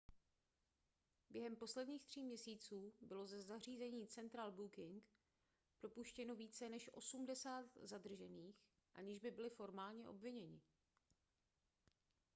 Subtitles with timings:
[1.29, 5.03] během posledních tří měsíců bylo ze zařízení central booking
[5.79, 8.63] propuštěno více než 80 zadržených
[8.95, 10.61] aniž by byli formálně obviněni